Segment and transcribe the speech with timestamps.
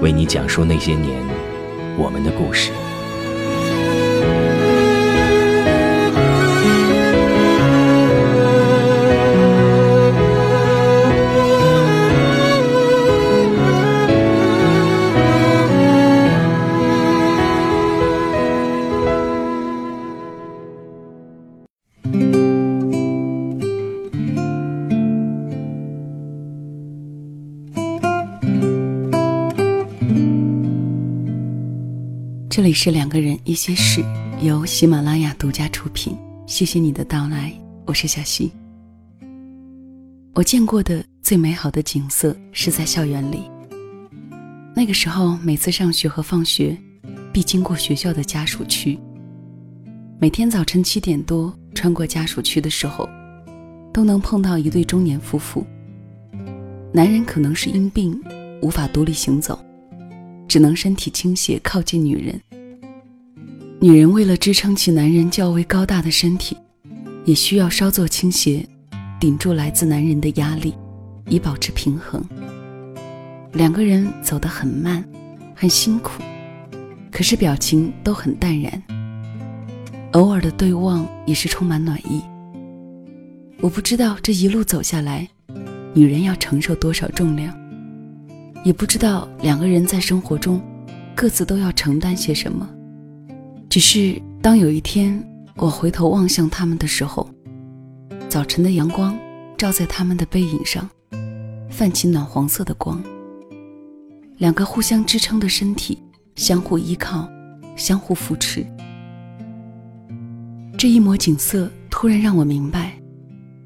[0.00, 1.22] 为你讲述那些年
[1.96, 2.87] 我们的故事。
[32.68, 34.04] 里是两个人一些事，
[34.42, 36.14] 由喜马拉雅独家出品。
[36.46, 37.50] 谢谢你的到来，
[37.86, 38.52] 我是小溪。
[40.34, 43.50] 我见过的最美好的景色是在校园里。
[44.76, 46.76] 那个时候，每次上学和放学，
[47.32, 48.98] 必经过学校的家属区。
[50.20, 53.08] 每天早晨七点多穿过家属区的时候，
[53.94, 55.66] 都能碰到一对中年夫妇。
[56.92, 58.22] 男人可能是因病
[58.60, 59.58] 无法独立行走，
[60.46, 62.38] 只能身体倾斜靠近女人。
[63.80, 66.56] 女人为了支撑起男人较为高大的身体，
[67.24, 68.66] 也需要稍作倾斜，
[69.20, 70.74] 顶住来自男人的压力，
[71.28, 72.20] 以保持平衡。
[73.52, 75.04] 两个人走得很慢，
[75.54, 76.20] 很辛苦，
[77.12, 78.82] 可是表情都很淡然。
[80.12, 82.20] 偶尔的对望也是充满暖意。
[83.60, 85.28] 我不知道这一路走下来，
[85.94, 87.56] 女人要承受多少重量，
[88.64, 90.60] 也不知道两个人在生活中，
[91.14, 92.68] 各自都要承担些什么。
[93.68, 95.22] 只是当有一天
[95.56, 97.28] 我回头望向他们的时候，
[98.26, 99.16] 早晨的阳光
[99.58, 100.88] 照在他们的背影上，
[101.68, 103.02] 泛起暖黄色的光。
[104.38, 106.02] 两个互相支撑的身体，
[106.36, 107.28] 相互依靠，
[107.76, 108.64] 相互扶持。
[110.78, 112.98] 这一抹景色突然让我明白，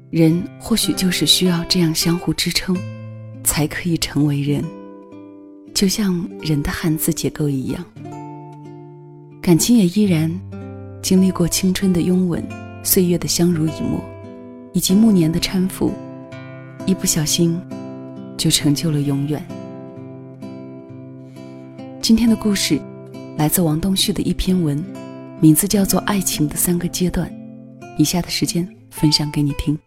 [0.09, 2.75] 人或许就是需要这样相互支撑，
[3.43, 4.65] 才可以成为人，
[5.73, 7.85] 就像人的汉字结构一样。
[9.43, 10.31] 感情也依然
[11.01, 12.41] 经历过青春的拥吻，
[12.81, 14.01] 岁月的相濡以沫，
[14.71, 15.91] 以及暮年的搀扶，
[16.85, 17.59] 一不小心
[18.37, 19.45] 就成就了永远。
[22.01, 22.79] 今天的故事
[23.35, 24.81] 来自王东旭的一篇文，
[25.41, 27.29] 名字叫做《爱情的三个阶段》。
[27.97, 29.77] 以下的时间分享给你听。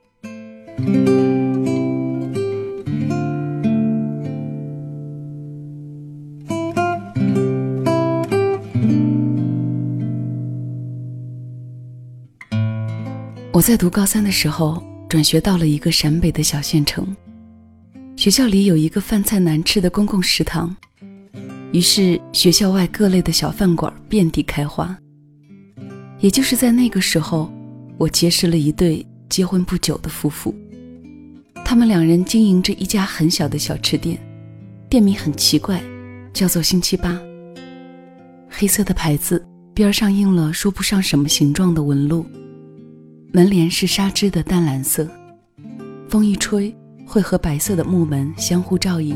[13.56, 17.17] 我在读高三的时候，转学到了一个陕北的小县城。
[18.15, 20.77] 学校里有一个饭菜难吃的公共食堂，
[21.72, 24.94] 于是学校外各类的小饭馆遍地开花。
[26.21, 27.50] 也就是在那个时候，
[27.97, 30.55] 我结识了一对结婚不久的夫妇。
[31.65, 34.19] 他们两人经营着一家很小的小吃店，
[34.91, 35.83] 店名很奇怪，
[36.31, 37.19] 叫做“星期八”。
[38.53, 39.43] 黑色的牌子
[39.73, 42.27] 边上印了说不上什么形状的纹路。
[43.36, 45.06] 门帘是纱织的淡蓝色，
[46.08, 46.74] 风一吹
[47.04, 49.14] 会和白色的木门相互照应，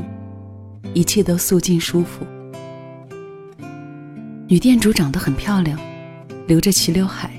[0.93, 2.23] 一切都素净舒服。
[4.47, 5.81] 女店主长得很漂亮，
[6.47, 7.33] 留着齐刘海，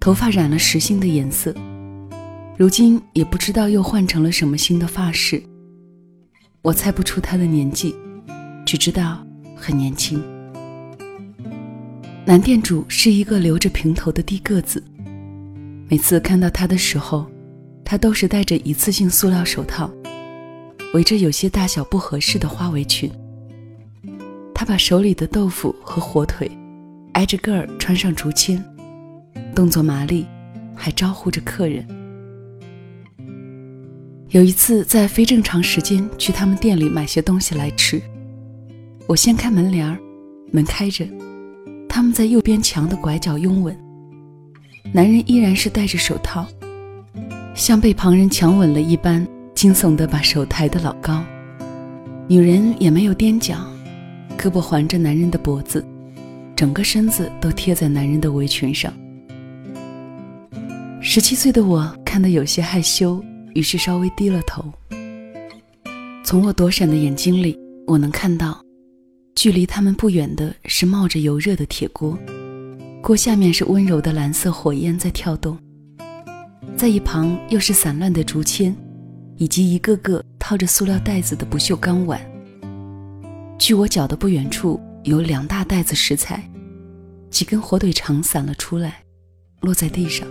[0.00, 1.54] 头发染了实心的颜色，
[2.56, 5.40] 如今也不知道又换成了什么新的发饰。
[6.62, 7.94] 我猜不出她的年纪，
[8.66, 9.24] 只知道
[9.54, 10.20] 很年轻。
[12.26, 14.82] 男店主是一个留着平头的低个子。
[15.90, 17.24] 每次看到他的时候，
[17.82, 19.90] 他都是戴着一次性塑料手套，
[20.92, 23.10] 围着有些大小不合适的花围裙。
[24.54, 26.50] 他把手里的豆腐和火腿
[27.14, 28.62] 挨着个儿穿上竹签，
[29.54, 30.26] 动作麻利，
[30.74, 31.86] 还招呼着客人。
[34.28, 37.98] 有一次在非正常时间去他们店里买些东西来吃，
[39.06, 39.98] 我掀开门帘儿，
[40.52, 41.08] 门开着，
[41.88, 43.74] 他们在右边墙的拐角拥吻。
[44.90, 46.46] 男人依然是戴着手套，
[47.54, 51.22] 像被旁人强吻了一般，惊悚地把手抬得老高。
[52.26, 53.56] 女人也没有踮脚，
[54.38, 55.84] 胳膊环着男人的脖子，
[56.56, 58.92] 整个身子都贴在男人的围裙上。
[61.00, 63.22] 十七岁的我看得有些害羞，
[63.54, 64.64] 于是稍微低了头。
[66.24, 68.58] 从我躲闪的眼睛里，我能看到，
[69.34, 72.18] 距离他们不远的是冒着油热的铁锅。
[73.08, 75.56] 锅下面是温柔的蓝色火焰在跳动，
[76.76, 78.76] 在一旁又是散乱的竹签，
[79.38, 82.20] 以及一个个套着塑料袋子的不锈钢碗。
[83.58, 86.46] 距我脚的不远处有两大袋子食材，
[87.30, 89.02] 几根火腿肠散了出来，
[89.62, 90.28] 落在地上，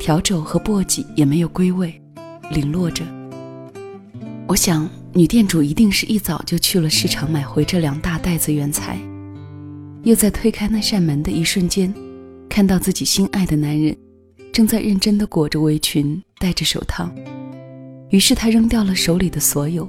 [0.00, 2.02] 笤帚和簸箕也没有归位，
[2.50, 3.04] 零落着。
[4.48, 8.98] 我想，女店主一定是一早就去了市场买回这两大袋子原材。
[10.04, 11.92] 又在推开那扇门的一瞬间，
[12.48, 13.96] 看到自己心爱的男人
[14.52, 17.10] 正在认真地裹着围裙，戴着手套。
[18.10, 19.88] 于是她扔掉了手里的所有，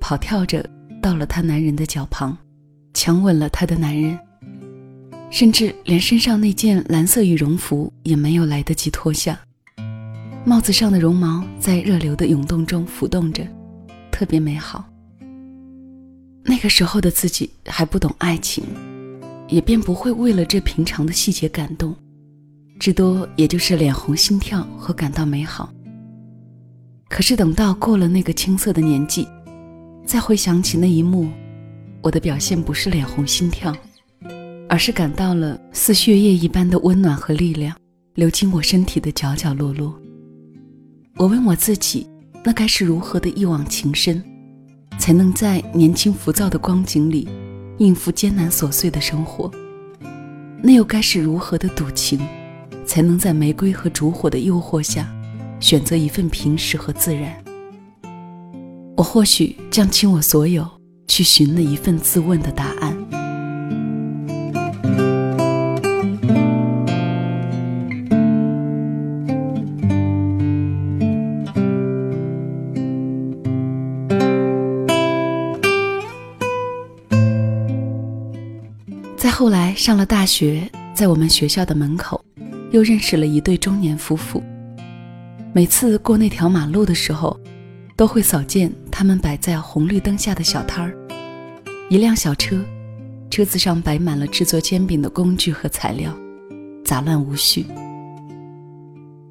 [0.00, 0.68] 跑跳着
[1.00, 2.36] 到了她男人的脚旁，
[2.94, 4.18] 强吻了她的男人，
[5.30, 9.38] 甚至连身上那件蓝色羽绒服也没有来得及脱下。
[10.44, 13.46] 帽子上的绒毛在热流的涌动中浮动着，
[14.10, 14.84] 特别美好。
[16.42, 18.64] 那个时候的自己还不懂爱情。
[19.48, 21.94] 也便不会为了这平常的细节感动，
[22.78, 25.72] 至多也就是脸红心跳和感到美好。
[27.08, 29.26] 可是等到过了那个青涩的年纪，
[30.04, 31.28] 再回想起那一幕，
[32.02, 33.74] 我的表现不是脸红心跳，
[34.68, 37.74] 而是感到了似血液一般的温暖和力量
[38.14, 39.98] 流经我身体的角角落落。
[41.16, 42.06] 我问我自己，
[42.44, 44.22] 那该是如何的一往情深，
[44.98, 47.26] 才能在年轻浮躁的光景里？
[47.78, 49.50] 应付艰难琐碎的生活，
[50.62, 52.20] 那又该是如何的笃情，
[52.84, 55.08] 才能在玫瑰和烛火的诱惑下，
[55.60, 57.32] 选择一份平实和自然？
[58.96, 60.66] 我或许将倾我所有，
[61.06, 63.07] 去寻那一份自问的答案。
[79.88, 82.22] 上了大学，在我们学校的门口，
[82.72, 84.42] 又认识了一对中年夫妇。
[85.54, 87.40] 每次过那条马路的时候，
[87.96, 90.94] 都会扫见他们摆在红绿灯下的小摊儿。
[91.88, 92.62] 一辆小车，
[93.30, 96.14] 车子上摆满了制作煎饼的工具和材料，
[96.84, 97.64] 杂乱无序。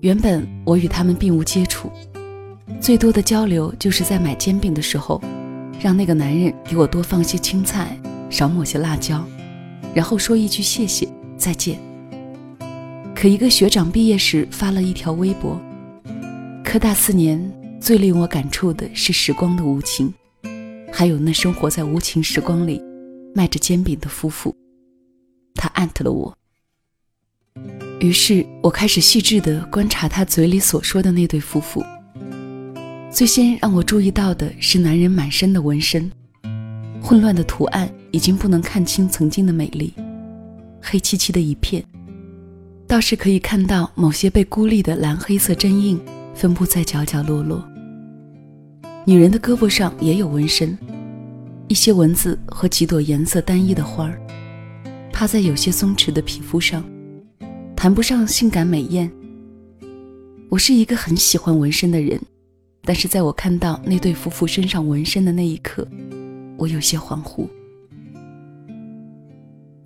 [0.02, 1.92] 原本我与他们并无接触，
[2.82, 5.22] 最多的交流就是在买煎饼的时候，
[5.80, 7.96] 让那个男人给我多放些青菜，
[8.32, 9.24] 少抹些辣椒。
[9.98, 11.10] 然后说一句谢谢
[11.40, 11.80] 再见。
[13.16, 15.60] 可一个学长毕业时发了一条微博：
[16.64, 17.42] 科大四年
[17.82, 20.14] 最令我感触的是时光的无情，
[20.94, 22.80] 还有那生活在无情时光里
[23.34, 24.56] 卖着煎饼的夫妇。
[25.56, 26.32] 他艾特了我。
[28.00, 31.84] 于是我开始细致地观察他嘴里所说的那对夫妇。
[33.10, 36.12] 最先让我注意到的是男人满身的纹身。
[37.02, 39.94] 混乱的图案已经不能看清曾经的美丽，
[40.82, 41.84] 黑漆漆的一片。
[42.88, 46.00] 倒是可以看到某些被孤立的蓝黑色针印
[46.34, 47.62] 分布在角角落落。
[49.06, 50.78] 女人的胳膊上也有纹身，
[51.68, 54.22] 一些文字和几朵颜色单一的花儿，
[55.12, 56.84] 趴在有些松弛的皮肤上，
[57.76, 59.12] 谈不上性感美艳。
[60.50, 62.18] 我是一个很喜欢纹身的人，
[62.84, 65.86] 但是在我看到那对夫妇身上纹身的那一刻。
[66.58, 67.48] 我有些恍惚，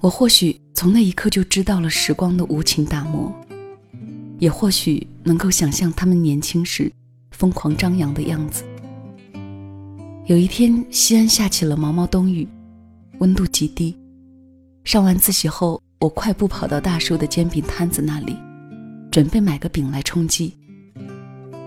[0.01, 3.31] 我或许从那一刻就知道了时光的无情打磨，
[4.39, 6.91] 也或许能够想象他们年轻时
[7.29, 8.63] 疯狂张扬的样子。
[10.25, 12.47] 有一天，西安下起了毛毛冬雨，
[13.19, 13.95] 温度极低。
[14.83, 18.35] 上完自习后，我快步跑到大叔的煎饼摊子那里，
[19.11, 20.57] 准备买个饼来充饥。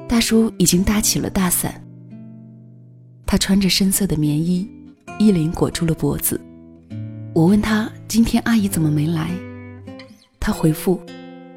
[0.08, 1.80] 大叔已经搭起了大伞，
[3.24, 4.68] 他穿着深色的棉衣。
[5.20, 6.40] 衣领裹住了脖子，
[7.32, 9.28] 我问他今天阿姨怎么没来，
[10.38, 11.02] 他回复：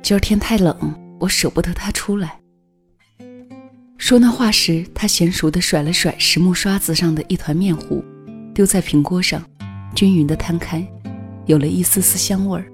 [0.01, 0.75] 今儿天太冷，
[1.19, 2.39] 我舍不得她出来。
[3.99, 8.03] 说那话时，他娴熟地甩了甩实木刷子上的一团面糊，
[8.55, 9.39] 丢在平锅上，
[9.93, 10.83] 均匀地摊开，
[11.45, 12.65] 有了一丝丝香味儿。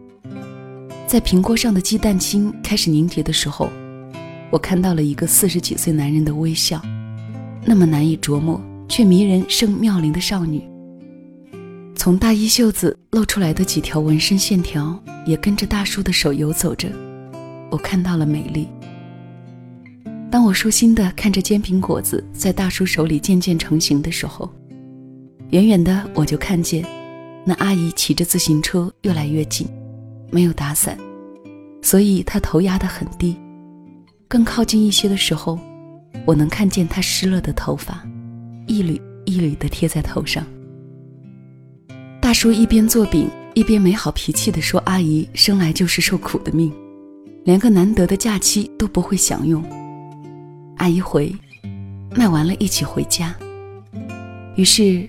[1.06, 3.70] 在平锅上的鸡蛋清开始凝结的时候，
[4.50, 6.82] 我看到了一个四十几岁男人的微笑，
[7.66, 10.64] 那么难以琢磨，却迷人胜妙龄的少女。
[12.04, 16.90] 从大衣袖子露出来的几条纹身线条，也跟着大叔的手游走着。
[17.72, 18.68] 我看到了美丽。
[20.30, 24.54] 当我舒心的看着煎饼果子在大叔手里渐渐成型的时候，
[25.52, 26.86] 远远的我就看见，
[27.46, 29.66] 那阿姨骑着自行车越来越近，
[30.30, 30.98] 没有打伞，
[31.82, 33.40] 所以她头压得很低。
[34.28, 35.58] 更靠近一些的时候，
[36.26, 38.06] 我能看见她湿了的头发，
[38.68, 40.46] 一缕一缕的贴在头上。
[42.34, 46.74] 叔一边做饼，一边没好脾气地说：“阿姨生来就是受苦的命，
[47.46, 49.64] 连个难得的假期都不会享用。”
[50.78, 51.34] 阿姨回，
[52.16, 53.36] 卖完了一起回家。
[54.56, 55.08] 于是，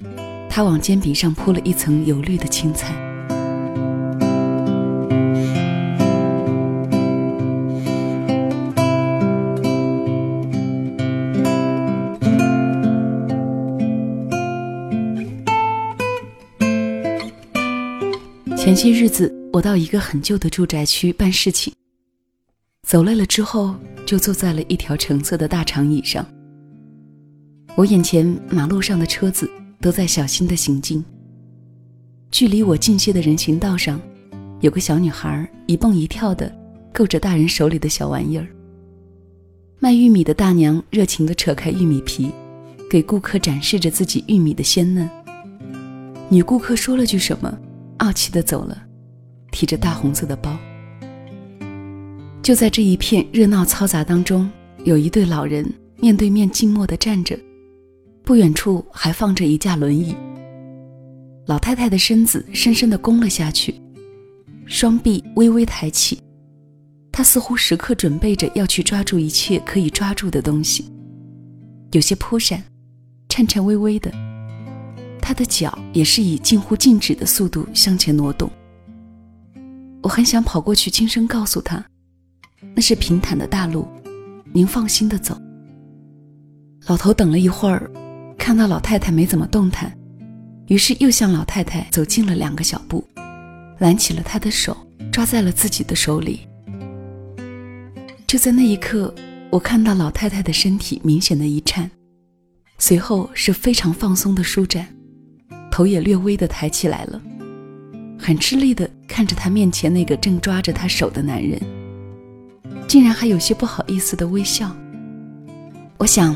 [0.49, 2.95] 他往煎饼上铺了一层油绿的青菜。
[18.85, 21.73] 些日子，我到一个很旧的住宅区办事情，
[22.87, 23.75] 走累了之后，
[24.05, 26.27] 就坐在了一条橙色的大长椅上。
[27.77, 29.51] 我眼前马路上的车子
[29.81, 31.03] 都在小心的行进。
[32.31, 33.99] 距离我近些的人行道上，
[34.61, 36.55] 有个小女孩一蹦一跳的
[36.93, 38.47] 够着大人手里的小玩意儿。
[39.79, 42.31] 卖玉米的大娘热情地扯开玉米皮，
[42.91, 45.09] 给顾客展示着自己玉米的鲜嫩。
[46.29, 47.59] 女顾客说了句什么。
[47.99, 48.77] 傲气的走了，
[49.51, 50.57] 提着大红色的包。
[52.43, 54.51] 就在这一片热闹嘈杂当中，
[54.85, 57.39] 有一对老人面对面静默的站着，
[58.23, 60.15] 不远处还放着一架轮椅。
[61.47, 63.75] 老太太的身子深深的弓了下去，
[64.67, 66.19] 双臂微微抬起，
[67.13, 70.91] 她似乎时刻准备着要去抓住一切可以抓住的东西，
[71.93, 72.63] 有些扑闪，
[73.29, 74.11] 颤颤巍巍的。
[75.25, 78.51] 他的脚也是以近乎静止的速度向前挪动。
[80.03, 81.83] 我很想跑过去轻声告诉他
[82.77, 83.89] ：“那是平坦的大路，
[84.53, 85.35] 您放心的走。”
[86.87, 87.91] 老头等了一会儿，
[88.37, 89.91] 看到老太太没怎么动弹，
[90.67, 93.03] 于是又向老太太走近了两个小步，
[93.79, 94.77] 揽起了她的手，
[95.11, 96.41] 抓在了自己的手里。
[98.27, 99.15] 就在那一刻，
[99.49, 101.91] 我看到老太太的身体明显的一颤，
[102.77, 104.87] 随后是非常放松的舒展。
[105.75, 107.21] 头也略微的抬起来了，
[108.17, 111.61] 很吃力的看着他面前那个正抓着他手的男人，
[112.87, 114.71] 竟然还有些不好意思的微笑。
[115.99, 116.33] 我想，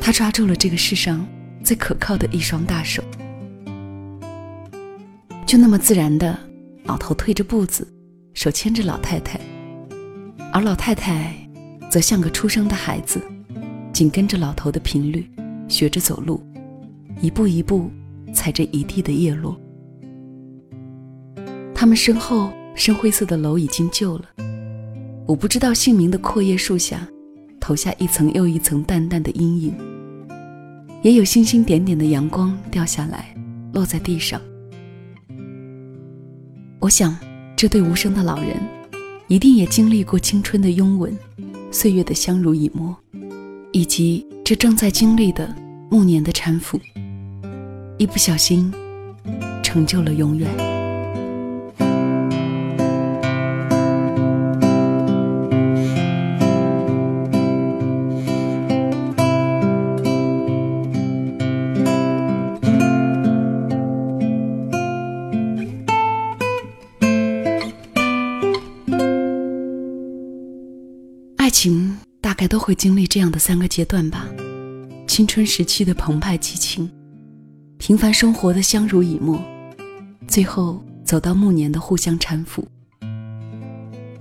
[0.00, 1.24] 他抓住了这个世上
[1.62, 3.04] 最可靠的一双大手。
[5.46, 6.36] 就那么自然的，
[6.86, 7.86] 老头退着步子，
[8.34, 9.38] 手牵着老太太，
[10.52, 11.32] 而老太太
[11.88, 13.22] 则像个出生的孩子，
[13.92, 15.30] 紧跟着老头的频率，
[15.68, 16.44] 学着走路，
[17.20, 17.88] 一步一步。
[18.36, 19.58] 踩着一地的叶落，
[21.74, 24.26] 他们身后深灰色的楼已经旧了，
[25.26, 27.08] 我不知道姓名的阔叶树下，
[27.58, 29.74] 投下一层又一层淡淡的阴影，
[31.02, 33.34] 也有星星点点的阳光掉下来，
[33.72, 34.38] 落在地上。
[36.78, 37.16] 我想，
[37.56, 38.60] 这对无声的老人，
[39.28, 41.16] 一定也经历过青春的拥吻，
[41.70, 42.94] 岁月的相濡以沫，
[43.72, 45.52] 以及这正在经历的
[45.90, 46.78] 暮年的搀扶。
[47.98, 48.70] 一不小心，
[49.62, 50.46] 成就了永远。
[71.38, 74.26] 爱情大概都会经历这样的三个阶段吧：
[75.08, 76.90] 青春时期的澎湃激情。
[77.78, 79.38] 平凡生活的相濡以沫，
[80.26, 82.66] 最后走到暮年的互相搀扶，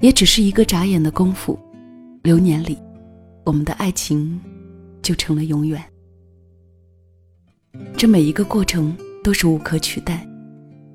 [0.02, 1.58] 也只是一个眨眼的功夫，
[2.22, 2.78] 流年里，
[3.46, 4.40] 我们的爱情
[5.02, 5.82] 就成了永远。
[7.98, 10.28] 这每一个过程都是无可取代，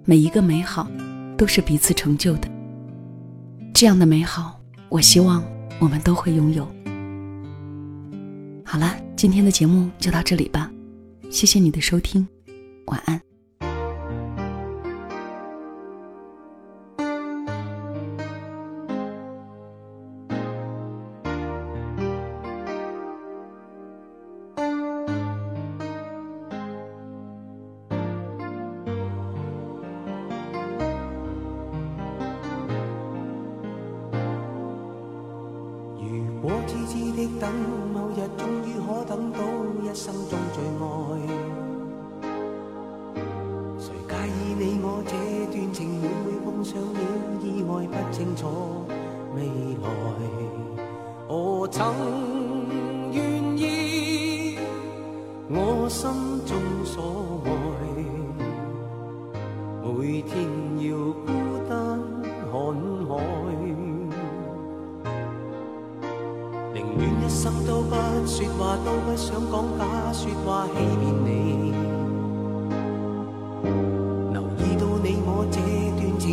[0.05, 0.87] 每一个美好
[1.37, 2.49] 都是彼此成就的。
[3.73, 5.43] 这样的美好，我希望
[5.81, 6.64] 我们都会拥有。
[8.64, 10.71] 好了，今天的节目就到这里吧，
[11.31, 12.29] 谢谢你的收听。
[12.90, 13.23] 晚安。
[36.02, 37.52] 如果痴痴的等，
[37.92, 39.38] 某日终于可等到
[39.82, 41.60] 一生中最爱。
[46.70, 47.00] 上了
[47.42, 48.46] 意外，不清楚
[49.34, 49.42] 未
[49.82, 49.88] 来。
[51.26, 51.92] 我曾
[53.10, 54.56] 愿意，
[55.48, 56.08] 我心
[56.46, 57.50] 中所爱，
[59.82, 60.46] 每天
[60.78, 60.96] 要
[61.26, 61.28] 孤
[61.68, 61.98] 单
[62.52, 62.54] 看
[63.08, 63.10] 海，
[66.72, 67.96] 宁愿一生都不
[68.28, 71.28] 说话，都不想讲假说话欺骗你。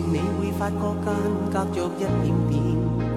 [0.09, 1.05] 你会发觉间
[1.51, 3.16] 隔着一点点。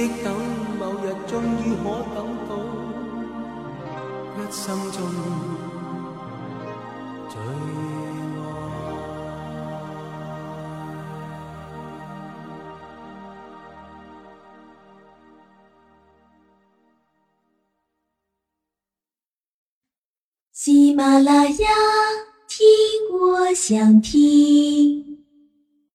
[0.00, 0.34] 的等，
[0.78, 1.84] 某日终于可
[2.14, 2.16] 等
[2.48, 2.52] 到
[4.38, 4.98] 一生中
[7.28, 7.44] 最爱。
[20.52, 21.68] 喜马拉雅，
[22.48, 22.58] 听
[23.12, 25.09] 我想听。